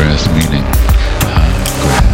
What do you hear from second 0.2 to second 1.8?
meaning uh,